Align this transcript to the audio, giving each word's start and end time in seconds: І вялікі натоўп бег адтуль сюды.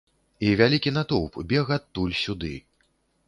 І 0.45 0.47
вялікі 0.61 0.93
натоўп 0.95 1.37
бег 1.53 1.69
адтуль 1.77 2.17
сюды. 2.23 2.53